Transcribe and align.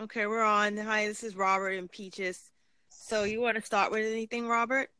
Okay, 0.00 0.26
we're 0.28 0.44
on. 0.44 0.76
Hi, 0.76 1.08
this 1.08 1.24
is 1.24 1.34
Robert 1.34 1.70
and 1.70 1.90
Peaches. 1.90 2.52
So 2.88 3.24
you 3.24 3.40
want 3.40 3.56
to 3.56 3.62
start 3.62 3.90
with 3.90 4.06
anything, 4.06 4.46
Robert? 4.46 4.90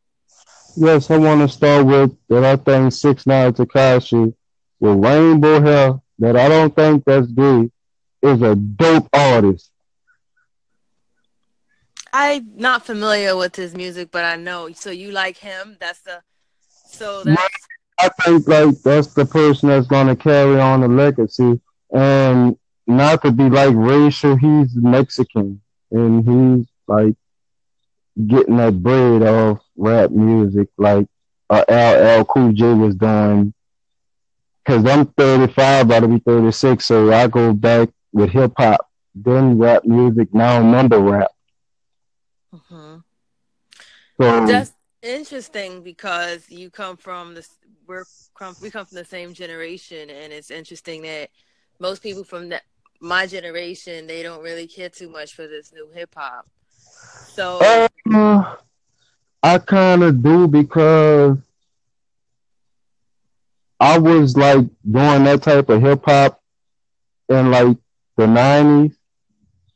Yes, 0.76 1.08
I 1.08 1.16
want 1.18 1.40
to 1.40 1.48
start 1.48 1.86
with 1.86 2.16
that 2.28 2.44
I 2.44 2.56
think 2.56 2.92
Six 2.92 3.24
Nine 3.24 3.52
Tekashi 3.52 4.34
with 4.80 5.04
rainbow 5.04 5.60
hair 5.60 6.00
that 6.18 6.36
I 6.36 6.48
don't 6.48 6.74
think 6.74 7.04
that's 7.04 7.28
gay 7.28 7.70
is 8.22 8.42
a 8.42 8.56
dope 8.56 9.08
artist. 9.12 9.70
I'm 12.12 12.56
not 12.56 12.84
familiar 12.84 13.36
with 13.36 13.54
his 13.54 13.76
music, 13.76 14.08
but 14.10 14.24
I 14.24 14.34
know. 14.34 14.72
So 14.72 14.90
you 14.90 15.12
like 15.12 15.36
him? 15.36 15.76
That's 15.78 16.00
the. 16.00 16.22
So 16.88 17.22
that's. 17.22 17.40
I 18.00 18.08
think 18.24 18.48
like 18.48 18.82
that's 18.82 19.14
the 19.14 19.26
person 19.26 19.68
that's 19.68 19.86
gonna 19.86 20.16
carry 20.16 20.58
on 20.60 20.80
the 20.80 20.88
legacy, 20.88 21.60
and 21.92 22.56
not 22.88 23.22
to 23.22 23.30
be 23.30 23.48
like 23.48 23.74
racial. 23.74 24.36
He's 24.36 24.74
Mexican, 24.74 25.60
and 25.90 26.24
he's 26.26 26.66
like 26.86 27.14
getting 28.26 28.56
that 28.56 28.82
bread 28.82 29.22
off 29.22 29.60
rap 29.76 30.10
music, 30.10 30.68
like 30.76 31.06
uh, 31.50 31.64
LL 31.68 32.24
Cool 32.24 32.52
J 32.52 32.72
was 32.72 32.96
doing. 32.96 33.54
Cause 34.64 34.84
I'm 34.84 35.06
35, 35.06 35.86
about 35.86 36.00
to 36.00 36.08
be 36.08 36.18
36, 36.18 36.84
so 36.84 37.10
I 37.10 37.26
go 37.26 37.54
back 37.54 37.88
with 38.12 38.28
hip 38.28 38.52
hop, 38.58 38.86
then 39.14 39.56
rap 39.56 39.84
music, 39.86 40.34
now 40.34 40.62
mumble 40.62 41.00
rap. 41.00 41.30
Mm-hmm. 42.54 42.96
So 44.20 44.46
That's 44.46 44.72
interesting 45.02 45.82
because 45.82 46.50
you 46.50 46.70
come 46.70 46.98
from 46.98 47.34
this. 47.34 47.48
We're 47.86 48.04
come, 48.38 48.54
we 48.60 48.70
come 48.70 48.84
from 48.84 48.96
the 48.96 49.06
same 49.06 49.32
generation, 49.32 50.10
and 50.10 50.34
it's 50.34 50.50
interesting 50.50 51.00
that 51.02 51.30
most 51.80 52.02
people 52.02 52.24
from 52.24 52.50
that 52.50 52.62
my 53.00 53.26
generation 53.26 54.06
they 54.06 54.22
don't 54.22 54.42
really 54.42 54.66
care 54.66 54.88
too 54.88 55.08
much 55.08 55.34
for 55.34 55.46
this 55.46 55.72
new 55.72 55.88
hip 55.94 56.14
hop. 56.16 56.46
So 57.34 57.88
Uh, 58.10 58.56
I 59.42 59.58
kind 59.58 60.02
of 60.02 60.22
do 60.22 60.48
because 60.48 61.38
I 63.80 63.98
was 63.98 64.36
like 64.36 64.66
doing 64.90 65.24
that 65.24 65.42
type 65.42 65.68
of 65.68 65.80
hip 65.80 66.02
hop 66.04 66.40
in 67.28 67.50
like 67.50 67.76
the 68.16 68.26
nineties, 68.26 68.96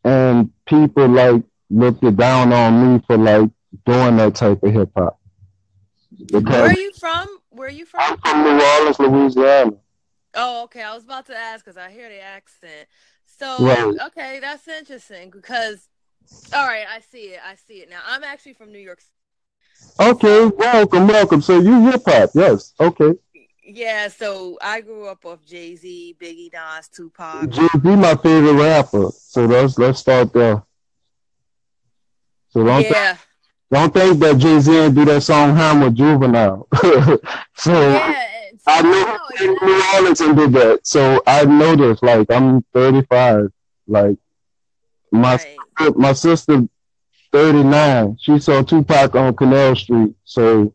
and 0.04 0.50
people 0.66 1.08
like 1.08 1.42
looked 1.70 2.02
it 2.02 2.16
down 2.16 2.52
on 2.52 2.94
me 2.94 3.02
for 3.06 3.16
like 3.16 3.48
doing 3.86 4.16
that 4.16 4.34
type 4.34 4.62
of 4.62 4.72
hip 4.72 4.91
hop. 4.97 5.19
where 6.30 6.64
are 6.64 6.72
you 6.72 6.92
from? 6.98 7.28
Where 7.50 7.69
are 7.69 7.70
you 7.70 7.86
from? 7.86 8.00
I'm 8.02 8.19
from? 8.19 8.44
from 8.44 8.58
New 8.58 8.64
Orleans, 8.64 8.98
Louisiana. 8.98 9.72
Oh, 10.34 10.64
okay. 10.64 10.82
I 10.82 10.94
was 10.94 11.04
about 11.04 11.27
to 11.27 11.36
ask 11.36 11.64
because 11.64 11.77
I 11.77 11.91
hear 11.91 12.08
the 12.08 12.20
accent. 12.20 12.88
So 13.38 13.64
Right. 13.64 13.94
okay, 14.06 14.38
that's 14.41 14.66
interesting 14.69 15.30
because. 15.30 15.88
All 16.55 16.66
right, 16.66 16.86
I 16.86 17.00
see 17.00 17.33
it. 17.34 17.41
I 17.47 17.55
see 17.55 17.80
it 17.80 17.88
now. 17.88 18.00
I'm 18.06 18.22
actually 18.25 18.52
from 18.55 18.72
New 18.72 18.78
York. 18.78 19.00
Okay, 19.98 20.47
welcome, 20.47 21.06
welcome. 21.06 21.41
So 21.42 21.60
you 21.60 21.91
hip 21.91 22.03
hop, 22.06 22.30
yes? 22.34 22.75
Okay. 22.78 23.12
Yeah, 23.64 24.08
so 24.08 24.58
I 24.60 24.80
grew 24.80 25.06
up 25.06 25.25
off 25.25 25.44
Jay 25.47 25.77
Z, 25.77 26.16
Biggie, 26.20 26.53
Nas, 26.53 26.88
Tupac. 26.88 27.48
Jay 27.50 27.69
Z, 27.72 27.97
my 27.97 28.14
favorite 28.16 28.55
rapper. 28.55 29.10
So 29.16 29.47
let's 29.47 29.78
let's 29.78 30.00
start 30.00 30.33
there. 30.33 30.62
So 32.50 32.64
don't 32.64 32.83
Yeah, 32.83 33.16
Don't 33.70 33.94
think 33.94 34.19
that 34.20 34.38
Jay 34.38 34.60
Z 34.60 34.91
do 34.91 35.05
that 35.06 35.22
song 35.22 35.56
Hammer 35.56 35.91
Juvenile. 35.91 36.66
so 37.56 37.72
yeah. 37.72 38.27
I 38.66 38.82
know 38.82 39.18
oh, 39.18 39.44
in. 39.44 39.56
New 39.60 39.82
Orleans 39.94 40.20
and 40.20 40.36
did 40.36 40.52
that. 40.52 40.86
So 40.86 41.22
I 41.27 41.44
this. 41.77 42.02
Like 42.02 42.30
I'm 42.30 42.62
35. 42.72 43.50
Like 43.86 44.16
my 45.10 45.38
Right. 45.80 45.96
my 45.96 46.12
sister 46.12 46.69
39. 47.32 48.16
She 48.20 48.38
saw 48.38 48.62
Tupac 48.62 49.14
on 49.14 49.34
Canal 49.34 49.74
Street. 49.74 50.14
So 50.24 50.74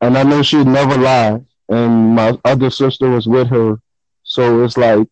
and 0.00 0.16
I 0.16 0.22
know 0.22 0.42
she'd 0.42 0.66
never 0.66 0.96
lie. 0.96 1.40
And 1.68 2.14
my 2.14 2.38
other 2.44 2.70
sister 2.70 3.10
was 3.10 3.26
with 3.26 3.48
her. 3.48 3.80
So 4.22 4.62
it's 4.62 4.76
like 4.76 5.08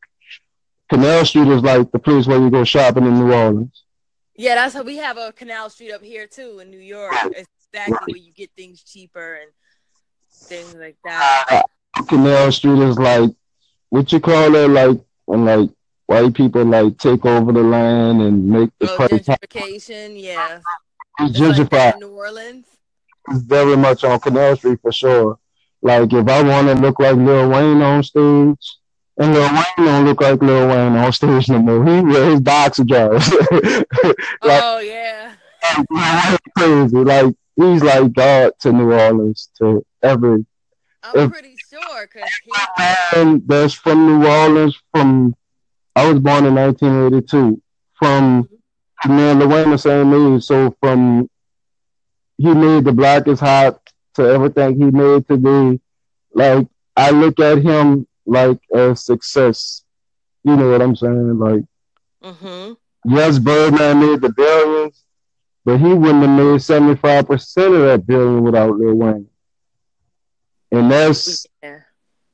Canal 0.88 1.24
Street 1.24 1.48
is 1.48 1.62
like 1.62 1.90
the 1.90 1.98
place 1.98 2.26
where 2.26 2.38
you 2.38 2.50
go 2.50 2.64
shopping 2.64 3.06
in 3.06 3.18
New 3.18 3.32
Orleans. 3.32 3.84
Yeah, 4.36 4.56
that's 4.56 4.74
how 4.74 4.82
we 4.82 4.96
have 4.96 5.16
a 5.16 5.32
Canal 5.32 5.70
Street 5.70 5.92
up 5.92 6.02
here 6.02 6.26
too 6.26 6.58
in 6.60 6.70
New 6.70 6.78
York. 6.78 7.14
It's 7.26 7.48
exactly 7.72 8.12
where 8.12 8.22
you 8.22 8.32
get 8.32 8.50
things 8.56 8.82
cheaper 8.82 9.34
and 9.34 9.50
things 10.32 10.74
like 10.74 10.96
that. 11.04 11.46
Uh, 11.50 11.62
Canal 12.04 12.52
Street 12.52 12.78
is 12.80 12.98
like 12.98 13.30
what 13.90 14.12
you 14.12 14.20
call 14.20 14.54
it, 14.54 14.68
like 14.70 14.98
when 15.26 15.44
like 15.44 15.70
white 16.06 16.34
people 16.34 16.64
like 16.64 16.98
take 16.98 17.24
over 17.24 17.52
the 17.52 17.62
land 17.62 18.20
and 18.22 18.46
make 18.48 18.70
the 18.78 18.90
Oh, 18.92 18.96
place 18.96 19.22
gentrification, 19.22 20.20
yeah. 20.20 20.60
It's 21.20 21.38
gentrified. 21.38 21.72
like 21.72 21.94
in 21.94 22.00
New 22.00 22.08
Orleans. 22.10 22.66
It's 23.30 23.42
very 23.42 23.76
much 23.76 24.04
on 24.04 24.18
Canal 24.20 24.56
Street 24.56 24.80
for 24.82 24.92
sure. 24.92 25.38
Like 25.82 26.12
if 26.12 26.28
I 26.28 26.42
want 26.42 26.66
to 26.68 26.74
look 26.74 26.98
like 27.00 27.16
Lil 27.16 27.48
Wayne 27.50 27.82
on 27.82 28.02
stage, 28.02 28.76
and 29.16 29.32
Lil 29.32 29.48
Wayne 29.52 29.64
don't 29.86 30.04
look 30.06 30.20
like 30.20 30.42
Lil 30.42 30.68
Wayne 30.68 30.96
on 30.96 31.12
stage 31.12 31.48
no 31.48 31.58
more. 31.60 31.84
He 31.84 32.00
wear 32.00 32.30
his 32.30 32.40
boxer 32.40 32.84
drawers. 32.84 33.30
like 33.62 33.84
Oh 34.42 34.78
yeah. 34.80 35.32
Crazy. 36.56 36.96
Like 36.96 37.34
he's 37.56 37.82
like 37.82 38.12
God 38.12 38.52
to 38.60 38.72
New 38.72 38.92
Orleans 38.92 39.50
to 39.58 39.84
every 40.02 40.44
I'm 41.02 41.18
If- 41.20 41.30
pretty 41.32 41.53
sure 41.74 42.08
because 42.12 42.30
he 42.44 42.52
man 42.78 43.42
that's 43.46 43.74
from 43.74 44.06
New 44.06 44.26
Orleans. 44.28 44.76
From 44.92 45.34
I 45.96 46.10
was 46.10 46.20
born 46.20 46.46
in 46.46 46.54
1982. 46.54 47.60
From 47.94 48.48
me 49.06 49.22
and 49.22 49.38
Lil 49.38 49.48
Wayne 49.48 49.70
the 49.70 49.78
same 49.78 50.12
age. 50.36 50.42
So 50.44 50.74
from 50.80 51.28
he 52.38 52.52
made 52.52 52.84
the 52.84 52.92
Block 52.92 53.28
is 53.28 53.40
Hot 53.40 53.78
to 54.14 54.22
everything 54.22 54.76
he 54.76 54.90
made 54.90 55.26
to 55.28 55.36
be 55.36 55.80
like 56.34 56.66
I 56.96 57.10
look 57.10 57.38
at 57.40 57.58
him 57.58 58.06
like 58.26 58.58
a 58.72 58.94
success. 58.96 59.84
You 60.44 60.56
know 60.56 60.70
what 60.70 60.82
I'm 60.82 60.96
saying? 60.96 61.38
Like 61.38 61.64
hmm 62.22 62.72
yes, 63.04 63.38
Birdman 63.38 64.00
made 64.00 64.20
the 64.20 64.32
billions, 64.32 65.04
but 65.64 65.78
he 65.78 65.92
wouldn't 65.92 66.22
have 66.24 66.38
made 66.38 66.62
75 66.62 67.26
percent 67.26 67.74
of 67.74 67.82
that 67.82 68.06
billion 68.06 68.42
without 68.42 68.76
Lil 68.78 68.94
Wayne. 68.94 69.28
And 70.76 70.90
that's 70.90 71.46
Yeah. 71.62 71.78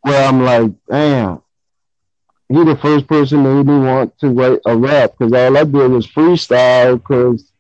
where 0.03 0.29
I'm 0.29 0.43
like, 0.45 0.73
damn. 0.91 1.43
He 2.49 2.65
the 2.65 2.77
first 2.77 3.07
person 3.07 3.45
that 3.45 3.55
made 3.55 3.67
me 3.67 3.79
want 3.87 4.19
to 4.19 4.29
write 4.31 4.59
a 4.67 4.77
rap 4.77 5.13
because 5.19 5.33
all 5.33 5.57
I 5.57 5.65
did 5.65 5.91
was 5.91 6.07
freestyle 6.07 6.97
because 6.97 7.53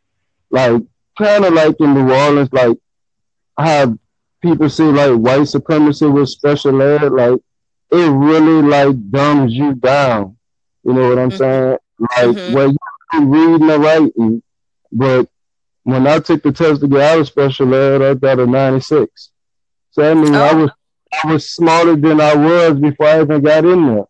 like 0.50 0.82
kind 1.16 1.44
of 1.44 1.52
like 1.54 1.76
in 1.78 1.94
New 1.94 2.12
Orleans, 2.12 2.48
like 2.52 2.76
how 3.56 3.96
people 4.42 4.68
say 4.68 4.84
like 4.84 5.14
white 5.16 5.44
supremacy 5.44 6.06
was 6.06 6.32
special 6.32 6.80
ed, 6.82 7.12
like 7.12 7.40
it 7.92 8.10
really 8.10 8.62
like 8.66 9.10
dumbs 9.10 9.52
you 9.52 9.74
down. 9.74 10.36
You 10.82 10.94
know 10.94 11.08
what 11.10 11.18
I'm 11.18 11.30
Mhm. 11.30 11.36
saying? 11.38 11.76
Like 12.00 12.36
Mhm. 12.36 12.52
where 12.54 12.66
you 12.68 12.76
can 13.12 13.30
reading 13.30 13.70
and 13.70 13.82
writing, 13.82 14.42
but 14.90 15.28
when 15.84 16.06
I 16.06 16.18
took 16.18 16.42
the 16.42 16.50
test 16.52 16.80
to 16.80 16.88
get 16.88 17.00
out 17.00 17.20
of 17.20 17.26
special 17.28 17.72
ed, 17.74 18.02
I 18.02 18.14
got 18.14 18.38
a 18.40 18.46
96. 18.46 19.30
So 19.90 20.10
I 20.10 20.14
mean, 20.14 20.34
I 20.40 20.52
Oh. 20.52 20.54
was 20.54 20.70
I 21.24 21.32
was 21.32 21.48
smarter 21.48 21.96
than 21.96 22.20
I 22.20 22.34
was 22.34 22.78
before 22.80 23.06
I 23.06 23.20
even 23.22 23.42
got 23.42 23.64
in 23.64 23.86
there. 23.86 24.04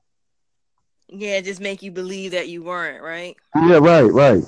Yeah, 1.08 1.40
just 1.40 1.60
make 1.60 1.82
you 1.82 1.90
believe 1.90 2.32
that 2.32 2.48
you 2.48 2.62
weren't, 2.62 3.02
right? 3.02 3.36
Yeah, 3.54 3.78
right, 3.78 4.12
right. 4.12 4.44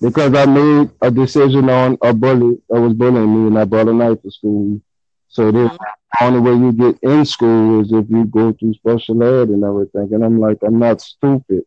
Because 0.00 0.34
I 0.34 0.46
made 0.46 0.90
a 1.02 1.10
decision 1.10 1.68
on 1.70 1.96
a 2.02 2.12
bully 2.12 2.58
that 2.68 2.80
was 2.80 2.94
bullying 2.94 3.32
me, 3.42 3.48
and 3.48 3.58
I 3.58 3.64
brought 3.64 3.88
a 3.88 3.92
knife 3.94 4.22
to 4.22 4.30
school. 4.30 4.80
So 5.28 5.50
this 5.50 5.70
Mhm. 5.70 5.94
the 6.18 6.24
only 6.24 6.40
way 6.40 6.52
you 6.58 6.72
get 6.72 6.98
in 7.02 7.24
school 7.24 7.80
is 7.80 7.92
if 7.92 8.08
you 8.10 8.24
go 8.24 8.52
through 8.52 8.74
special 8.74 9.22
ed 9.22 9.48
and 9.48 9.64
everything. 9.64 10.08
And 10.12 10.24
I'm 10.24 10.38
like, 10.38 10.58
I'm 10.62 10.78
not 10.78 11.00
stupid. 11.00 11.64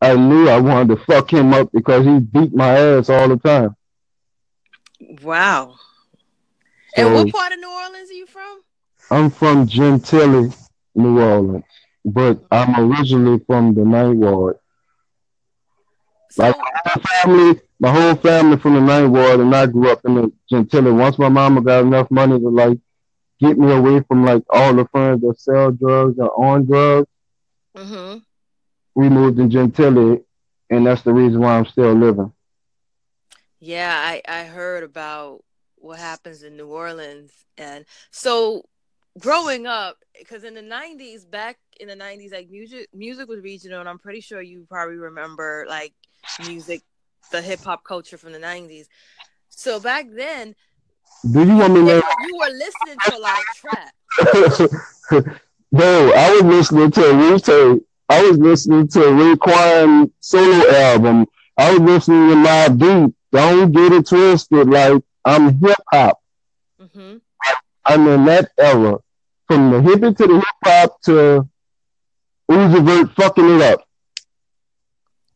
I 0.00 0.14
knew 0.16 0.48
I 0.48 0.58
wanted 0.60 0.88
to 0.96 1.04
fuck 1.04 1.32
him 1.32 1.52
up 1.54 1.70
because 1.72 2.04
he 2.04 2.18
beat 2.20 2.54
my 2.54 2.68
ass 2.78 3.08
all 3.08 3.28
the 3.28 3.36
time. 3.36 3.74
Wow. 5.22 5.78
And 6.96 7.12
what 7.12 7.30
part 7.30 7.52
of 7.52 7.60
New 7.60 7.70
Orleans 7.70 8.10
are 8.10 8.14
you 8.14 8.26
from? 8.26 8.62
I'm 9.10 9.30
from 9.30 9.66
Gentilly, 9.66 10.52
New 10.94 11.20
Orleans, 11.20 11.64
but 12.04 12.44
I'm 12.50 12.74
originally 12.92 13.38
from 13.46 13.74
the 13.74 13.84
Ninth 13.84 14.16
Ward. 14.18 14.58
So, 16.30 16.42
Like 16.42 16.56
my 16.56 16.70
whole 16.84 17.02
family, 17.24 17.60
my 17.80 17.92
whole 17.92 18.14
family 18.16 18.56
from 18.58 18.74
the 18.74 18.80
ninth 18.80 19.10
ward, 19.12 19.40
and 19.40 19.54
I 19.54 19.66
grew 19.66 19.90
up 19.90 20.00
in 20.04 20.14
the 20.14 20.32
Gentilly. 20.50 20.92
Once 20.92 21.18
my 21.18 21.28
mama 21.28 21.60
got 21.62 21.84
enough 21.84 22.10
money 22.10 22.38
to 22.38 22.48
like 22.48 22.78
get 23.40 23.58
me 23.58 23.72
away 23.72 24.00
from 24.02 24.24
like 24.24 24.42
all 24.50 24.74
the 24.74 24.86
friends 24.86 25.22
that 25.22 25.38
sell 25.40 25.70
drugs 25.72 26.18
or 26.18 26.30
on 26.42 26.66
drugs, 26.66 27.08
hmm 27.74 28.18
we 28.94 29.08
moved 29.08 29.36
to 29.38 29.48
Gentilly, 29.48 30.24
and 30.70 30.86
that's 30.86 31.02
the 31.02 31.12
reason 31.12 31.40
why 31.40 31.58
I'm 31.58 31.66
still 31.66 31.94
living. 31.94 32.32
yeah, 33.60 33.94
I 33.96 34.22
I 34.28 34.44
heard 34.44 34.84
about 34.84 35.44
what 35.86 35.98
happens 35.98 36.42
in 36.42 36.56
New 36.56 36.68
Orleans, 36.68 37.32
and 37.56 37.84
so 38.10 38.62
growing 39.18 39.66
up, 39.66 39.96
because 40.18 40.44
in 40.44 40.54
the 40.54 40.62
'90s, 40.62 41.28
back 41.28 41.58
in 41.80 41.88
the 41.88 41.96
'90s, 41.96 42.32
like 42.32 42.50
music 42.50 42.88
music 42.94 43.28
was 43.28 43.40
regional, 43.40 43.80
and 43.80 43.88
I'm 43.88 43.98
pretty 43.98 44.20
sure 44.20 44.42
you 44.42 44.66
probably 44.68 44.96
remember 44.96 45.66
like 45.68 45.94
music, 46.46 46.82
the 47.32 47.40
hip 47.40 47.60
hop 47.60 47.84
culture 47.84 48.18
from 48.18 48.32
the 48.32 48.38
nineties. 48.38 48.88
So 49.48 49.80
back 49.80 50.06
then, 50.14 50.54
do 51.30 51.44
you 51.44 51.56
want 51.56 51.72
me 51.72 51.80
to? 51.80 52.02
You 52.26 52.36
were 52.36 52.50
listening 52.50 52.98
to 53.06 53.18
like 53.18 53.44
trap. 53.56 53.94
no, 55.72 56.12
I 56.12 56.30
was 56.32 56.42
listening 56.42 56.90
to 56.92 57.04
a 57.04 57.14
Wu 57.14 57.86
I 58.08 58.22
was 58.22 58.38
listening 58.38 58.88
to 58.88 59.00
a 59.00 59.10
Raekwon 59.10 60.12
solo 60.20 60.70
album. 60.70 61.26
I 61.56 61.72
was 61.72 61.80
listening 61.80 62.28
to 62.28 62.36
my 62.36 62.68
beat. 62.68 63.14
Don't 63.32 63.72
get 63.72 63.92
it 63.92 64.06
twisted. 64.06 64.68
Like 64.68 65.02
I'm 65.26 65.58
hip 65.58 65.76
hop. 65.92 66.20
Mm-hmm. 66.80 67.16
I'm 67.84 68.08
in 68.08 68.24
that 68.26 68.50
era, 68.58 68.98
from 69.48 69.70
the 69.72 69.78
hippie 69.78 70.16
to 70.16 70.26
the 70.26 70.34
hip 70.36 70.44
hop 70.64 71.00
to 71.02 71.48
Uzi 72.48 72.84
Vert 72.84 73.12
fucking 73.16 73.56
it 73.56 73.62
up. 73.62 73.80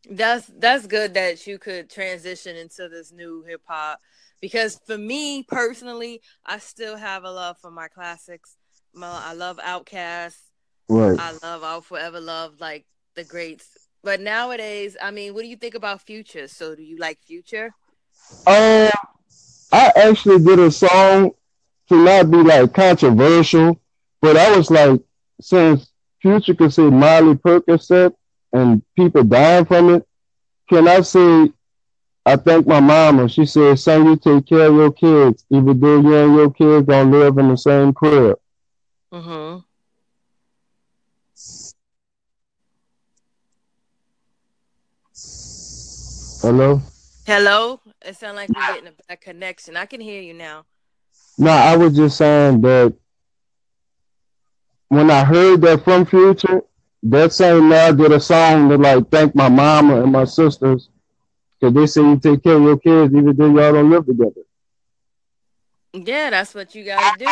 That's 0.09 0.47
that's 0.57 0.87
good 0.87 1.13
that 1.15 1.45
you 1.45 1.57
could 1.59 1.89
transition 1.89 2.55
into 2.55 2.87
this 2.87 3.11
new 3.11 3.43
hip 3.43 3.61
hop 3.67 3.99
because 4.39 4.79
for 4.85 4.97
me 4.97 5.43
personally, 5.43 6.21
I 6.45 6.59
still 6.59 6.95
have 6.95 7.25
a 7.25 7.31
love 7.31 7.57
for 7.61 7.71
my 7.71 7.89
classics. 7.89 8.55
I 9.01 9.33
love 9.33 9.57
Outkast. 9.57 10.37
Right. 10.89 11.19
I 11.19 11.31
love 11.43 11.63
I'll 11.63 11.81
forever 11.81 12.19
love 12.19 12.55
like 12.59 12.85
the 13.15 13.23
greats. 13.23 13.67
But 14.03 14.19
nowadays, 14.19 14.97
I 15.01 15.11
mean, 15.11 15.33
what 15.33 15.41
do 15.41 15.47
you 15.47 15.57
think 15.57 15.75
about 15.75 16.01
Future? 16.01 16.47
So 16.47 16.75
do 16.75 16.81
you 16.81 16.97
like 16.97 17.19
Future? 17.21 17.71
Um 18.47 18.89
I 19.71 19.91
actually 19.95 20.43
did 20.43 20.59
a 20.59 20.71
song 20.71 21.31
to 21.89 22.03
not 22.03 22.29
be 22.29 22.37
like 22.37 22.73
controversial, 22.73 23.79
but 24.21 24.37
I 24.37 24.55
was 24.55 24.69
like, 24.69 25.01
since 25.39 25.91
Future 26.21 26.53
could 26.53 26.73
say 26.73 26.83
molly 26.83 27.35
Percocet 27.35 28.13
and 28.53 28.83
people 28.95 29.23
dying 29.23 29.65
from 29.65 29.95
it, 29.95 30.07
can 30.69 30.87
I 30.87 31.01
say 31.01 31.51
I 32.25 32.35
thank 32.35 32.67
my 32.67 32.79
mama. 32.79 33.27
She 33.27 33.45
said, 33.45 33.79
son, 33.79 34.05
you 34.05 34.15
take 34.15 34.45
care 34.45 34.67
of 34.67 34.75
your 34.75 34.91
kids, 34.91 35.43
even 35.49 35.79
though 35.79 35.99
you 35.99 36.15
and 36.15 36.35
your 36.35 36.51
kids 36.51 36.85
don't 36.87 37.11
live 37.11 37.37
in 37.37 37.49
the 37.49 37.57
same 37.57 37.93
crib. 37.93 38.37
Mm-hmm. 39.11 39.59
Hello? 46.41 46.81
Hello? 47.33 47.79
It 48.01 48.17
sounds 48.17 48.35
like 48.35 48.49
we're 48.49 48.73
getting 48.73 48.89
a 48.89 48.93
bad 49.07 49.21
connection. 49.21 49.77
I 49.77 49.85
can 49.85 50.01
hear 50.01 50.21
you 50.21 50.33
now. 50.33 50.65
No, 51.37 51.49
I 51.49 51.77
was 51.77 51.95
just 51.95 52.17
saying 52.17 52.59
that 52.59 52.93
when 54.89 55.09
I 55.09 55.23
heard 55.23 55.61
that 55.61 55.85
from 55.85 56.05
Future, 56.05 56.61
that 57.03 57.31
same 57.31 57.69
man 57.69 57.95
did 57.95 58.11
a 58.11 58.19
song 58.19 58.67
to 58.67 58.77
like 58.77 59.09
thank 59.09 59.33
my 59.33 59.47
mama 59.47 60.03
and 60.03 60.11
my 60.11 60.25
sisters 60.25 60.89
because 61.57 61.73
they 61.73 61.87
say 61.87 62.01
you 62.01 62.19
take 62.19 62.43
care 62.43 62.55
of 62.55 62.63
your 62.63 62.77
kids 62.77 63.15
even 63.15 63.33
though 63.33 63.45
y'all 63.45 63.71
don't 63.71 63.89
live 63.89 64.05
together. 64.05 64.41
Yeah, 65.93 66.31
that's 66.31 66.53
what 66.53 66.75
you 66.75 66.83
gotta 66.83 67.17
do. 67.17 67.31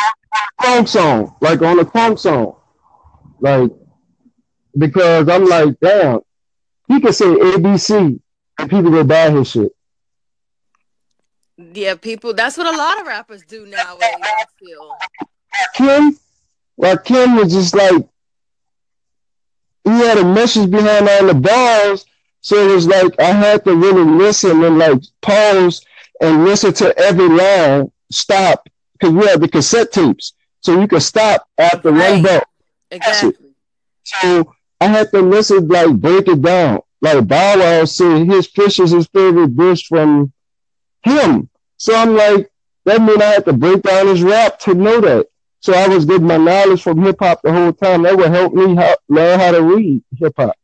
Funk 0.61 0.87
song, 0.87 1.35
like 1.41 1.61
on 1.61 1.77
a 1.77 1.83
funk 1.83 2.19
song, 2.19 2.55
like 3.41 3.69
because 4.77 5.27
I'm 5.27 5.43
like, 5.43 5.77
damn, 5.81 6.21
he 6.87 7.01
can 7.01 7.11
say 7.11 7.25
ABC 7.25 8.17
and 8.59 8.69
people 8.69 8.91
go 8.91 9.03
buy 9.03 9.31
his 9.31 9.51
shit. 9.51 9.73
Yeah, 11.73 11.95
people. 11.95 12.33
That's 12.33 12.57
what 12.57 12.73
a 12.73 12.77
lot 12.77 13.01
of 13.01 13.07
rappers 13.07 13.44
do 13.44 13.65
nowadays. 13.65 14.09
I 14.21 14.45
feel. 14.57 14.97
Kim, 15.75 16.17
like 16.77 17.03
Kim 17.03 17.35
was 17.35 17.51
just 17.53 17.75
like 17.75 18.07
he 19.83 19.89
had 19.89 20.19
a 20.19 20.23
message 20.23 20.69
behind 20.69 21.09
all 21.09 21.25
the 21.27 21.33
bars 21.33 22.06
so 22.41 22.69
it 22.69 22.73
was 22.73 22.88
like 22.88 23.19
I 23.19 23.31
had 23.31 23.63
to 23.65 23.75
really 23.75 24.03
listen 24.03 24.63
and 24.63 24.77
like 24.77 25.01
pause 25.21 25.85
and 26.21 26.45
listen 26.45 26.73
to 26.73 26.97
every 26.97 27.27
line, 27.27 27.91
stop, 28.11 28.67
because 28.94 29.13
we 29.13 29.25
had 29.25 29.41
the 29.41 29.47
cassette 29.47 29.91
tapes. 29.91 30.33
So 30.61 30.79
you 30.79 30.88
could 30.88 31.03
stop 31.03 31.47
after 31.57 31.91
right. 31.91 32.13
one 32.13 32.23
belt. 32.23 32.44
Exactly. 32.91 33.51
So 34.03 34.53
I 34.81 34.85
had 34.88 35.11
to 35.11 35.21
listen, 35.21 35.67
like 35.67 35.95
break 35.97 36.27
it 36.27 36.41
down. 36.41 36.79
Like 37.01 37.27
Bow 37.27 37.57
Wow 37.57 37.85
said 37.85 38.27
his 38.27 38.47
fish 38.47 38.79
is 38.79 38.91
his 38.91 39.07
favorite 39.07 39.56
dish 39.56 39.88
from 39.88 40.33
him. 41.03 41.48
So 41.79 41.95
I'm 41.95 42.15
like, 42.15 42.51
that 42.85 43.01
mean 43.01 43.21
I 43.21 43.25
had 43.25 43.45
to 43.45 43.53
break 43.53 43.81
down 43.81 44.07
his 44.07 44.21
rap 44.21 44.59
to 44.59 44.75
know 44.75 45.01
that. 45.01 45.27
So 45.61 45.73
I 45.73 45.87
was 45.87 46.05
getting 46.05 46.27
my 46.27 46.37
knowledge 46.37 46.83
from 46.83 47.01
hip 47.01 47.17
hop 47.19 47.41
the 47.41 47.51
whole 47.51 47.73
time. 47.73 48.03
That 48.03 48.15
would 48.15 48.29
help 48.29 48.53
me 48.53 48.75
how, 48.75 48.95
learn 49.09 49.39
how 49.39 49.51
to 49.51 49.63
read 49.63 50.03
hip 50.17 50.33
hop 50.37 50.55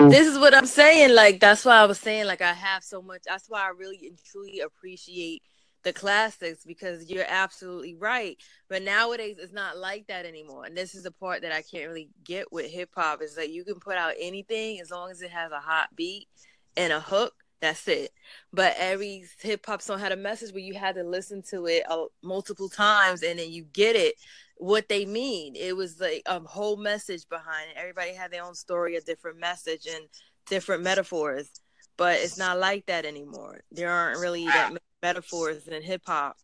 this 0.00 0.26
is 0.26 0.38
what 0.38 0.54
I'm 0.54 0.66
saying. 0.66 1.14
Like 1.14 1.40
that's 1.40 1.64
why 1.64 1.76
I 1.76 1.84
was 1.84 1.98
saying 1.98 2.26
like 2.26 2.40
I 2.40 2.52
have 2.52 2.82
so 2.82 3.02
much. 3.02 3.22
That's 3.26 3.48
why 3.48 3.62
I 3.62 3.68
really 3.68 4.00
and 4.06 4.18
truly 4.24 4.60
appreciate 4.60 5.42
the 5.82 5.92
classics 5.92 6.64
because 6.64 7.10
you're 7.10 7.26
absolutely 7.28 7.94
right. 7.94 8.36
But 8.68 8.82
nowadays 8.82 9.36
it's 9.38 9.52
not 9.52 9.76
like 9.76 10.06
that 10.06 10.26
anymore. 10.26 10.64
And 10.64 10.76
this 10.76 10.94
is 10.94 11.02
the 11.02 11.10
part 11.10 11.42
that 11.42 11.52
I 11.52 11.62
can't 11.62 11.88
really 11.88 12.10
get 12.24 12.52
with 12.52 12.70
hip 12.70 12.90
hop 12.94 13.22
is 13.22 13.34
that 13.34 13.50
you 13.50 13.64
can 13.64 13.80
put 13.80 13.96
out 13.96 14.14
anything 14.18 14.80
as 14.80 14.90
long 14.90 15.10
as 15.10 15.22
it 15.22 15.30
has 15.30 15.52
a 15.52 15.60
hot 15.60 15.88
beat 15.94 16.28
and 16.76 16.92
a 16.92 17.00
hook. 17.00 17.34
That's 17.62 17.86
it. 17.86 18.10
But 18.52 18.74
every 18.76 19.24
hip 19.40 19.64
hop 19.64 19.80
song 19.80 20.00
had 20.00 20.10
a 20.10 20.16
message 20.16 20.52
where 20.52 20.64
you 20.64 20.74
had 20.74 20.96
to 20.96 21.04
listen 21.04 21.42
to 21.50 21.66
it 21.66 21.84
uh, 21.88 22.06
multiple 22.20 22.68
times 22.68 23.22
and 23.22 23.38
then 23.38 23.52
you 23.52 23.64
get 23.72 23.94
it 23.94 24.16
what 24.56 24.88
they 24.88 25.06
mean. 25.06 25.54
It 25.54 25.76
was 25.76 26.00
like 26.00 26.22
a 26.26 26.40
whole 26.40 26.76
message 26.76 27.28
behind 27.28 27.70
it. 27.70 27.78
Everybody 27.78 28.14
had 28.14 28.32
their 28.32 28.42
own 28.42 28.56
story, 28.56 28.96
a 28.96 29.00
different 29.00 29.38
message, 29.38 29.86
and 29.86 30.04
different 30.46 30.82
metaphors. 30.82 31.50
But 31.96 32.18
it's 32.18 32.36
not 32.36 32.58
like 32.58 32.86
that 32.86 33.04
anymore. 33.04 33.60
There 33.70 33.90
aren't 33.90 34.18
really 34.18 34.44
that 34.46 34.70
many 34.70 34.80
metaphors 35.00 35.68
in 35.68 35.82
hip 35.82 36.02
hop. 36.04 36.36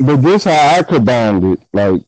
But 0.00 0.16
this 0.22 0.44
how 0.44 0.78
I 0.78 0.82
combined 0.82 1.44
it, 1.44 1.60
like, 1.74 2.02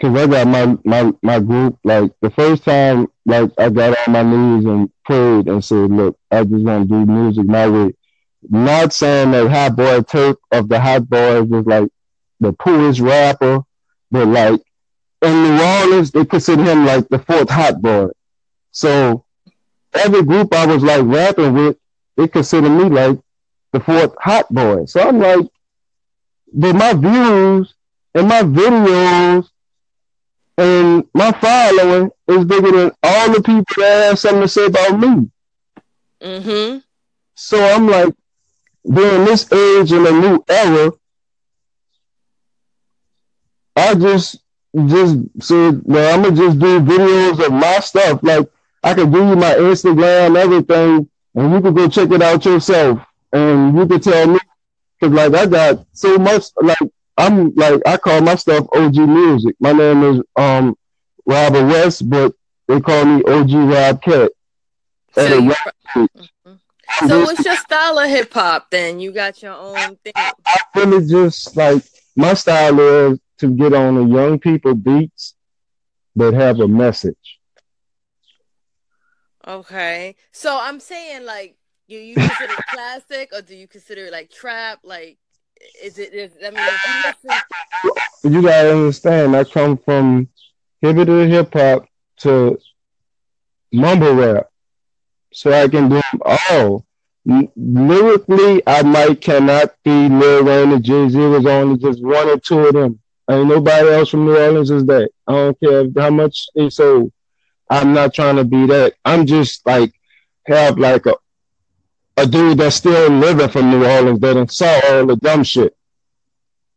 cause 0.00 0.16
I 0.16 0.26
got 0.26 0.46
my 0.46 0.76
my 0.84 1.12
my 1.22 1.40
group. 1.40 1.78
Like 1.84 2.12
the 2.20 2.30
first 2.30 2.64
time, 2.64 3.08
like 3.24 3.50
I 3.58 3.70
got 3.70 3.96
on 4.06 4.12
my 4.12 4.22
knees 4.22 4.64
and 4.64 4.90
prayed 5.04 5.48
and 5.48 5.64
said, 5.64 5.90
"Look, 5.90 6.18
I 6.30 6.44
just 6.44 6.64
want 6.64 6.88
to 6.88 6.94
do 6.94 7.06
music 7.06 7.46
my 7.46 7.68
way." 7.68 7.94
Not 8.48 8.92
saying 8.92 9.32
that 9.32 9.50
Hot 9.50 9.76
Boy 9.76 10.02
Turk 10.02 10.38
of 10.52 10.68
the 10.68 10.80
Hot 10.80 11.08
Boys 11.08 11.50
is 11.50 11.66
like 11.66 11.88
the 12.40 12.52
poorest 12.52 13.00
rapper 13.00 13.64
but 14.10 14.28
like 14.28 14.60
in 15.22 15.42
New 15.42 15.62
Orleans, 15.62 16.10
they 16.10 16.24
consider 16.24 16.62
him 16.62 16.84
like 16.84 17.08
the 17.08 17.18
fourth 17.18 17.50
hot 17.50 17.80
boy. 17.80 18.08
So 18.70 19.24
every 19.94 20.22
group 20.22 20.54
I 20.54 20.66
was 20.66 20.82
like 20.82 21.02
rapping 21.04 21.54
with, 21.54 21.76
they 22.16 22.28
consider 22.28 22.68
me 22.68 22.84
like 22.84 23.18
the 23.72 23.80
fourth 23.80 24.14
hot 24.20 24.52
boy. 24.52 24.84
So 24.86 25.00
I'm 25.00 25.18
like, 25.18 25.46
but 26.52 26.74
my 26.74 26.92
views 26.92 27.74
and 28.14 28.28
my 28.28 28.42
videos 28.42 29.48
and 30.58 31.04
my 31.12 31.32
following 31.32 32.10
is 32.28 32.44
bigger 32.44 32.72
than 32.72 32.90
all 33.02 33.32
the 33.32 33.42
people 33.42 33.64
that 33.78 34.08
have 34.08 34.18
something 34.18 34.42
to 34.42 34.48
say 34.48 34.66
about 34.66 34.98
me. 34.98 35.30
Mm-hmm. 36.20 36.78
So 37.34 37.62
I'm 37.62 37.86
like, 37.86 38.14
during 38.90 39.24
this 39.24 39.50
age 39.52 39.92
in 39.92 40.06
a 40.06 40.10
new 40.10 40.44
era, 40.48 40.92
I 43.76 43.94
just 43.94 44.38
just 44.86 45.16
said, 45.40 45.80
well, 45.84 46.14
I'm 46.14 46.22
gonna 46.22 46.36
just 46.36 46.58
do 46.58 46.80
videos 46.80 47.44
of 47.44 47.52
my 47.52 47.78
stuff. 47.80 48.20
Like 48.22 48.48
I 48.82 48.94
could 48.94 49.12
give 49.12 49.26
you 49.26 49.36
my 49.36 49.54
Instagram, 49.54 50.36
everything, 50.36 51.08
and 51.34 51.52
you 51.52 51.60
can 51.60 51.74
go 51.74 51.88
check 51.88 52.10
it 52.10 52.22
out 52.22 52.44
yourself, 52.44 53.00
and 53.32 53.76
you 53.76 53.86
can 53.86 54.00
tell 54.00 54.26
me 54.26 54.38
because 54.98 55.14
like 55.14 55.34
I 55.34 55.46
got 55.46 55.86
so 55.92 56.18
much. 56.18 56.44
Like 56.62 56.78
I'm 57.16 57.54
like 57.54 57.80
I 57.86 57.96
call 57.96 58.20
my 58.20 58.34
stuff 58.34 58.66
OG 58.74 58.96
music. 58.96 59.56
My 59.60 59.72
name 59.72 60.02
is 60.02 60.22
um 60.36 60.76
Robert 61.24 61.66
West, 61.66 62.08
but 62.08 62.34
they 62.68 62.80
call 62.80 63.04
me 63.04 63.22
OG 63.24 63.52
Rob 63.52 64.02
Kat. 64.02 64.32
So, 65.14 65.40
mm-hmm. 65.40 67.08
so 67.08 67.20
what's 67.20 67.44
your 67.44 67.56
style 67.56 67.98
of 67.98 68.10
hip 68.10 68.32
hop 68.32 68.70
then? 68.70 69.00
You 69.00 69.12
got 69.12 69.42
your 69.42 69.54
own 69.54 69.96
thing. 69.96 70.12
I, 70.14 70.32
I 70.46 70.58
really 70.76 71.06
just 71.06 71.56
like 71.56 71.82
my 72.16 72.34
style 72.34 72.78
is 72.80 73.18
to 73.38 73.48
get 73.48 73.72
on 73.72 73.94
the 73.94 74.04
young 74.04 74.38
people 74.38 74.74
beats 74.74 75.34
that 76.16 76.34
have 76.34 76.60
a 76.60 76.68
message. 76.68 77.38
Okay. 79.46 80.16
So 80.32 80.58
I'm 80.60 80.80
saying 80.80 81.24
like 81.24 81.56
you 81.86 81.98
you 81.98 82.14
consider 82.14 82.52
it 82.52 82.66
classic 82.70 83.30
or 83.32 83.42
do 83.42 83.54
you 83.54 83.68
consider 83.68 84.06
it 84.06 84.12
like 84.12 84.30
trap? 84.30 84.80
Like 84.82 85.18
is 85.82 85.98
it 85.98 86.12
is 86.12 86.32
I 86.44 86.50
mean 86.50 86.62
you 86.62 87.12
listen 88.22 88.34
You 88.34 88.42
gotta 88.42 88.72
understand 88.72 89.36
I 89.36 89.44
come 89.44 89.76
from 89.76 90.28
hip 90.80 90.96
hip 90.96 91.52
hop 91.52 91.86
to 92.18 92.58
mumble 93.72 94.14
rap. 94.14 94.48
So 95.32 95.52
I 95.52 95.68
can 95.68 95.88
do 95.88 95.96
them 95.96 96.20
all. 96.50 96.86
Lyrically, 97.56 98.62
I 98.66 98.82
might 98.82 99.20
cannot 99.20 99.74
be 99.84 100.08
Lil 100.08 100.44
Wayne 100.44 100.72
and 100.72 100.84
Jay 100.84 101.08
Z 101.08 101.18
was 101.18 101.44
only 101.44 101.78
just 101.78 102.02
one 102.02 102.28
or 102.28 102.38
two 102.38 102.60
of 102.60 102.74
them. 102.74 103.00
Ain't 103.28 103.48
nobody 103.48 103.88
else 103.88 104.10
from 104.10 104.24
New 104.24 104.36
Orleans 104.36 104.70
is 104.70 104.86
that. 104.86 105.10
I 105.26 105.32
don't 105.32 105.60
care 105.60 105.84
how 105.96 106.10
much 106.10 106.46
they 106.54 106.70
sold. 106.70 107.12
I'm 107.68 107.92
not 107.92 108.14
trying 108.14 108.36
to 108.36 108.44
be 108.44 108.66
that. 108.66 108.94
I'm 109.04 109.26
just 109.26 109.66
like 109.66 109.92
have 110.46 110.78
like 110.78 111.04
a 111.06 111.16
a 112.16 112.26
dude 112.26 112.58
that's 112.58 112.76
still 112.76 113.10
living 113.10 113.48
from 113.48 113.70
New 113.70 113.84
Orleans 113.84 114.20
that 114.20 114.50
saw 114.50 114.80
all 114.88 115.06
the 115.06 115.16
dumb 115.16 115.44
shit. 115.44 115.76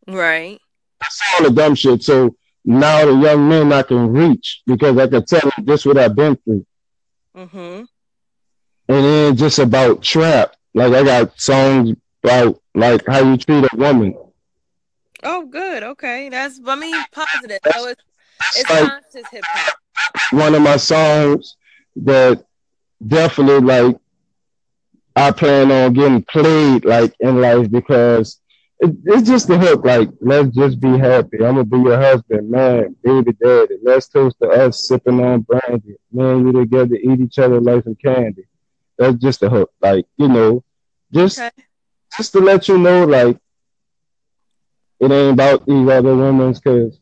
Right. 0.07 0.59
I 1.01 1.07
saw 1.09 1.25
all 1.37 1.49
the 1.49 1.55
dumb 1.55 1.75
shit. 1.75 2.03
So 2.03 2.35
now 2.65 3.05
the 3.05 3.13
young 3.13 3.47
men 3.47 3.71
I 3.71 3.83
can 3.83 4.11
reach 4.11 4.61
because 4.65 4.97
I 4.97 5.07
can 5.07 5.25
tell 5.25 5.41
them 5.41 5.65
this 5.65 5.85
what 5.85 5.97
I've 5.97 6.15
been 6.15 6.35
through. 6.37 6.65
Mm-hmm. 7.35 7.57
And 7.57 9.05
then 9.05 9.35
just 9.35 9.59
about 9.59 10.01
trap. 10.01 10.55
Like 10.73 10.93
I 10.93 11.03
got 11.03 11.39
songs 11.39 11.95
about 12.23 12.61
like 12.75 13.05
how 13.07 13.19
you 13.19 13.37
treat 13.37 13.65
a 13.71 13.75
woman. 13.75 14.15
Oh, 15.23 15.45
good. 15.45 15.83
Okay, 15.83 16.29
that's 16.29 16.59
I 16.65 16.75
mean 16.75 16.95
positive. 17.11 17.59
So 17.73 17.87
it's 17.87 18.01
it's 18.55 18.69
like 18.69 18.89
conscious 18.89 19.29
hip 19.31 19.43
hop. 19.45 19.77
one 20.31 20.55
of 20.55 20.61
my 20.61 20.77
songs 20.77 21.55
that 21.97 22.45
definitely 23.05 23.59
like 23.59 23.97
I 25.19 25.31
plan 25.31 25.71
on 25.71 25.93
getting 25.93 26.23
played 26.23 26.85
like 26.85 27.13
in 27.19 27.41
life 27.41 27.69
because 27.71 28.39
it, 28.79 28.91
it's 29.05 29.27
just 29.27 29.47
the 29.47 29.57
hook. 29.57 29.85
Like, 29.85 30.09
let's 30.21 30.55
just 30.55 30.79
be 30.79 30.97
happy. 30.97 31.37
I'm 31.37 31.55
gonna 31.55 31.65
be 31.65 31.77
your 31.79 31.99
husband, 31.99 32.49
man, 32.49 32.95
baby, 33.03 33.33
daddy. 33.33 33.75
Let's 33.83 34.07
toast 34.07 34.37
to 34.41 34.49
us 34.49 34.87
sipping 34.87 35.23
on 35.23 35.41
brandy. 35.41 35.95
Man, 36.11 36.43
we 36.45 36.53
together 36.53 36.95
eat 36.95 37.19
each 37.21 37.39
other 37.39 37.59
like 37.61 37.83
some 37.83 37.95
candy. 37.95 38.45
That's 38.97 39.17
just 39.17 39.41
the 39.41 39.49
hook. 39.49 39.71
Like, 39.81 40.05
you 40.17 40.27
know, 40.29 40.63
just 41.13 41.39
Okay. 41.39 41.51
just 42.17 42.31
to 42.33 42.39
let 42.39 42.67
you 42.67 42.77
know, 42.77 43.05
like, 43.05 43.37
it 44.99 45.11
ain't 45.11 45.33
about 45.33 45.65
these 45.65 45.87
other 45.89 46.15
women, 46.15 46.53
cause 46.55 46.99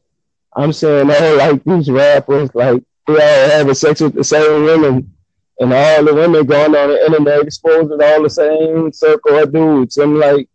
I'm 0.56 0.74
saying 0.74 1.10
all 1.12 1.38
like 1.38 1.64
these 1.64 1.90
rappers, 1.90 2.50
like 2.56 2.84
they 3.08 3.14
all 3.14 3.50
having 3.50 3.74
sex 3.76 4.02
with 4.02 4.14
the 4.16 4.24
same 4.24 4.64
women, 4.66 5.14
and 5.60 5.74
all 5.74 6.04
the 6.04 6.14
women 6.14 6.46
going 6.46 6.76
on 6.76 6.90
the 6.90 7.06
internet 7.06 7.42
exposing 7.42 8.02
all 8.02 8.24
the 8.24 8.30
same 8.30 8.92
circle 8.92 9.40
of 9.40 9.52
dudes. 9.52 9.98
I'm 9.98 10.20
like, 10.20 10.48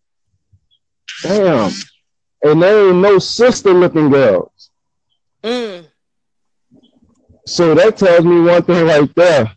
damn, 1.23 1.73
and 2.43 2.63
there 2.63 2.89
ain't 2.89 2.99
no 2.99 3.19
sister 3.19 3.73
looking 3.73 4.11
girls. 4.11 4.71
Mm. 5.43 5.87
So 7.47 7.75
that 7.75 7.97
tells 7.97 8.25
me 8.25 8.41
one 8.41 8.63
thing 8.63 8.87
right 8.87 9.15
there. 9.15 9.53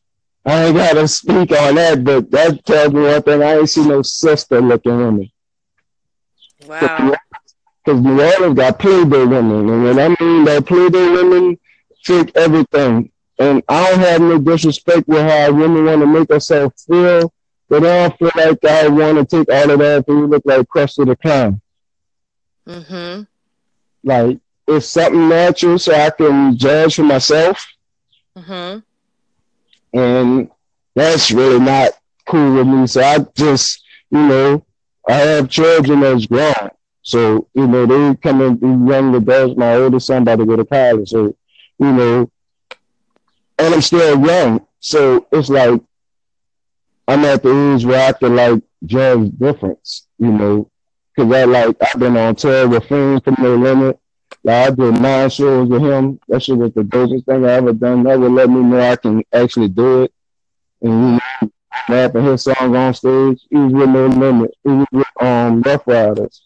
I 0.45 0.65
ain't 0.65 0.75
gotta 0.75 1.07
speak 1.07 1.51
on 1.51 1.75
that, 1.75 2.03
but 2.03 2.29
that 2.31 2.63
tells 2.65 2.93
me 2.93 3.01
one 3.03 3.21
thing. 3.21 3.41
I 3.41 3.57
ain't 3.57 3.69
see 3.69 3.85
no 3.87 4.01
sister 4.01 4.61
looking 4.61 4.97
women. 4.97 5.31
Wow. 6.67 7.15
Because 7.83 8.01
New 8.01 8.21
Orleans 8.21 8.55
got 8.55 8.79
Playboy 8.79 9.25
women, 9.25 9.69
and 9.69 9.83
when 9.83 9.99
I 9.99 10.07
mean 10.19 10.45
that 10.45 10.65
Playboy 10.65 11.11
women 11.11 11.59
take 12.03 12.35
everything. 12.35 13.11
And 13.37 13.61
I 13.67 13.89
don't 13.91 13.99
have 13.99 14.21
no 14.21 14.37
disrespect 14.39 15.07
with 15.07 15.21
how 15.21 15.51
women 15.51 15.85
want 15.85 16.01
to 16.01 16.07
make 16.07 16.27
themselves 16.27 16.85
feel, 16.85 17.33
but 17.69 17.85
I 17.85 18.07
don't 18.07 18.17
feel 18.17 18.31
like 18.35 18.63
I 18.65 18.87
want 18.87 19.17
to 19.29 19.37
take 19.37 19.51
all 19.51 19.71
of 19.71 19.79
that 19.79 20.07
and 20.07 20.17
you 20.19 20.27
look 20.27 20.43
like 20.45 20.67
Krusty 20.67 21.05
the 21.05 21.15
Clown. 21.15 21.61
Mm-hmm. 22.67 23.23
Like, 24.03 24.39
it's 24.67 24.87
something 24.87 25.29
natural 25.29 25.77
so 25.77 25.93
I 25.93 26.09
can 26.09 26.57
judge 26.57 26.95
for 26.95 27.03
myself, 27.03 27.65
Mm-hmm. 28.37 28.79
and 29.97 30.49
that's 30.95 31.31
really 31.31 31.59
not 31.59 31.91
cool 32.25 32.55
with 32.55 32.67
me. 32.67 32.85
So 32.87 33.01
I 33.01 33.19
just, 33.35 33.83
you 34.09 34.19
know, 34.19 34.65
I 35.07 35.13
have 35.13 35.49
children 35.49 36.01
that's 36.01 36.25
grown. 36.25 36.69
So, 37.01 37.47
you 37.53 37.67
know, 37.67 37.85
they 37.85 38.15
come 38.17 38.41
and 38.41 38.59
be 38.59 38.67
young 38.67 39.15
adults. 39.15 39.57
My 39.57 39.75
oldest 39.75 40.07
son 40.07 40.23
about 40.23 40.37
to 40.39 40.45
go 40.45 40.55
to 40.55 40.65
college. 40.65 41.09
So, 41.09 41.35
you 41.79 41.91
know, 41.93 42.29
and 43.57 43.73
I'm 43.73 43.81
still 43.81 44.19
young. 44.25 44.65
So 44.79 45.27
it's 45.31 45.49
like 45.49 45.81
I'm 47.07 47.23
at 47.25 47.43
the 47.43 47.73
age 47.75 47.85
where 47.85 48.07
I 48.09 48.11
can 48.13 48.35
like 48.35 48.63
judge 48.85 49.29
difference, 49.37 50.07
you 50.17 50.31
know. 50.31 50.69
Cause 51.17 51.31
I 51.31 51.45
like 51.45 51.77
I've 51.81 51.99
been 51.99 52.17
on 52.17 52.35
tour 52.35 52.67
with 52.67 52.85
Fiend 52.85 53.23
from 53.23 53.35
No 53.39 53.55
Limit. 53.55 53.99
Like 54.43 54.67
I 54.67 54.75
did 54.75 55.01
nine 55.01 55.29
shows 55.29 55.69
with 55.69 55.81
him. 55.81 56.19
That 56.27 56.43
shit 56.43 56.57
was 56.57 56.73
the 56.73 56.81
dopest 56.83 57.25
thing 57.25 57.45
I 57.45 57.53
ever 57.53 57.73
done. 57.73 58.03
That 58.03 58.19
would 58.19 58.31
let 58.31 58.49
me 58.49 58.61
know 58.61 58.79
I 58.81 58.95
can 58.95 59.23
actually 59.31 59.69
do 59.69 60.03
it. 60.03 60.13
And 60.81 60.91
you 60.91 61.19
know, 61.41 61.51
rapping 61.89 62.25
his 62.25 62.43
song 62.43 62.75
on 62.75 62.93
stage. 62.93 63.41
He 63.49 63.55
was 63.57 63.71
with 63.73 63.89
No 63.89 64.07
Limit. 64.07 64.51
He 64.63 64.69
was 64.71 64.87
with 64.91 65.07
um 65.21 65.61
Ruff 65.61 65.87
Ryders. 65.87 66.41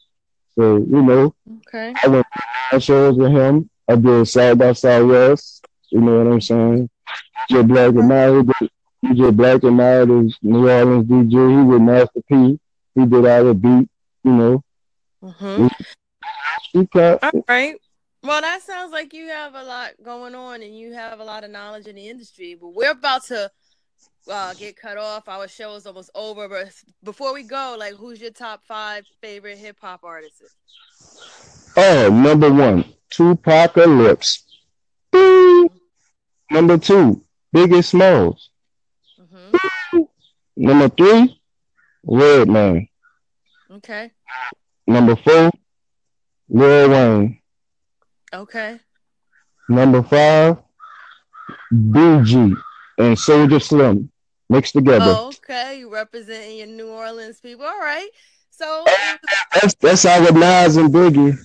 So, 0.55 0.77
you 0.77 1.01
know, 1.01 1.33
Okay. 1.67 1.93
I 2.03 2.07
went 2.07 2.25
to 2.33 2.43
nine 2.71 2.81
shows 2.81 3.17
with 3.17 3.31
him. 3.31 3.69
I 3.87 3.95
did 3.95 4.27
side 4.27 4.59
by 4.59 4.73
Southwest. 4.73 5.65
You 5.89 6.01
know 6.01 6.23
what 6.23 6.31
I'm 6.33 6.41
saying? 6.41 6.89
DJ 7.49 7.67
Black 7.67 7.89
and 7.89 8.07
Mild, 8.07 8.51
DJ 9.03 9.35
Black 9.35 9.63
and 9.63 9.77
Mild 9.77 10.25
is 10.25 10.37
New 10.41 10.69
Orleans 10.69 11.05
DJ. 11.05 11.57
He 11.57 11.63
with 11.63 11.81
Master 11.81 12.21
P. 12.27 12.59
He 12.95 13.05
did 13.05 13.25
all 13.25 13.43
the 13.45 13.53
beat, 13.53 13.89
you 14.23 14.31
know. 14.31 14.63
Mm-hmm. 15.23 15.67
He 16.73 16.85
cut. 16.87 17.23
All 17.23 17.43
right. 17.47 17.75
Well, 18.21 18.41
that 18.41 18.61
sounds 18.61 18.91
like 18.91 19.13
you 19.13 19.27
have 19.27 19.55
a 19.55 19.63
lot 19.63 19.91
going 20.03 20.35
on 20.35 20.61
and 20.61 20.77
you 20.77 20.93
have 20.93 21.19
a 21.19 21.23
lot 21.23 21.43
of 21.43 21.51
knowledge 21.51 21.87
in 21.87 21.95
the 21.95 22.09
industry. 22.09 22.57
But 22.59 22.69
we're 22.69 22.91
about 22.91 23.23
to 23.25 23.49
uh, 24.29 24.53
get 24.55 24.75
cut 24.75 24.97
off. 24.97 25.27
Our 25.27 25.47
show 25.47 25.75
is 25.75 25.85
almost 25.85 26.09
over. 26.13 26.47
But 26.49 26.73
before 27.03 27.33
we 27.33 27.43
go, 27.43 27.75
like, 27.79 27.93
who's 27.93 28.21
your 28.21 28.31
top 28.31 28.63
five 28.65 29.05
favorite 29.21 29.57
hip 29.57 29.77
hop 29.81 30.01
artists? 30.03 30.55
Oh, 31.77 32.09
number 32.11 32.51
one, 32.51 32.85
Tupac 33.09 33.75
Lips. 33.77 34.43
Beep. 35.11 35.71
Number 36.51 36.77
two, 36.77 37.23
Biggie 37.55 37.83
Smalls. 37.83 38.49
Mm-hmm. 39.19 40.01
Number 40.57 40.89
three, 40.89 41.41
Redman. 42.03 42.87
Okay. 43.71 44.11
Number 44.87 45.15
four, 45.15 45.51
Lil 46.49 46.89
Wayne. 46.89 47.39
Okay. 48.33 48.79
Number 49.67 50.01
five, 50.01 50.57
BG 51.71 52.55
and 52.97 53.15
Soulja 53.17 53.61
Slim 53.61 54.11
mixed 54.49 54.73
together. 54.73 55.05
Oh, 55.05 55.27
okay. 55.27 55.79
You 55.79 55.93
representing 55.93 56.57
your 56.57 56.67
New 56.67 56.87
Orleans 56.87 57.39
people. 57.39 57.65
All 57.65 57.79
right. 57.79 58.09
So, 58.49 58.83
That's 59.53 59.75
that's 59.75 60.03
how 60.03 60.21
with 60.21 60.35
Nas 60.35 60.75
and 60.75 60.89
Biggie. 60.89 61.37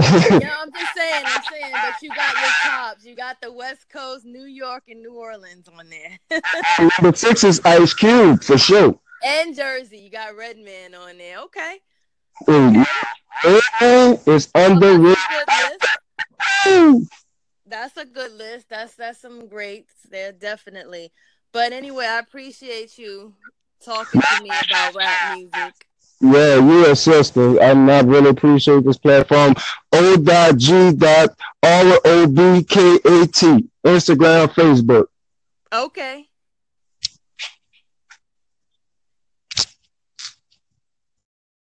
yeah, 0.40 0.54
I'm 0.60 0.72
just 0.72 0.94
saying, 0.96 1.24
I'm 1.26 1.42
saying, 1.50 1.72
but 1.72 2.02
you 2.02 2.08
got 2.10 2.34
your 2.34 2.50
tops. 2.64 3.04
You 3.04 3.14
got 3.16 3.40
the 3.40 3.52
West 3.52 3.88
Coast, 3.88 4.24
New 4.24 4.44
York, 4.44 4.84
and 4.88 5.02
New 5.02 5.14
Orleans 5.14 5.68
on 5.68 5.86
there. 5.90 6.40
Number 7.00 7.16
six 7.16 7.44
is 7.44 7.60
Ice 7.64 7.92
Cube 7.94 8.42
for 8.42 8.58
sure. 8.58 8.98
and 9.24 9.54
Jersey. 9.54 9.98
You 9.98 10.10
got 10.10 10.36
Redman 10.36 10.94
on 10.94 11.18
there. 11.18 11.40
Okay. 11.40 11.78
Redman 12.46 12.86
is 14.26 14.48
Well, 14.54 14.72
underrated. 14.72 15.16
that's 15.46 15.84
a 15.84 15.86
good 16.36 16.92
list. 16.98 17.12
That's 17.66 17.96
a 17.96 18.04
good 18.04 18.32
list. 18.32 18.68
That's 18.68 18.94
that's 18.94 19.20
some 19.20 19.46
greats 19.48 19.92
there, 20.10 20.32
definitely. 20.32 21.12
But 21.52 21.72
anyway, 21.72 22.06
I 22.06 22.18
appreciate 22.18 22.98
you 22.98 23.34
talking 23.84 24.20
to 24.20 24.42
me 24.42 24.50
about 24.50 24.94
rap 24.94 25.36
music. 25.36 25.86
Yeah, 26.20 26.56
you 26.56 26.86
a 26.86 26.94
sister. 26.94 27.60
And 27.60 27.90
I 27.90 28.00
really 28.00 28.30
appreciate 28.30 28.84
this 28.84 28.98
platform. 28.98 29.54
O 29.92 30.16
dot 30.16 30.56
G 30.56 30.92
dot 30.92 31.30
R 31.62 31.98
O 32.04 32.26
B 32.26 32.62
K 32.64 32.96
A 32.96 33.26
T. 33.26 33.68
Instagram, 33.84 34.48
Facebook. 34.48 35.06
Okay. 35.72 36.29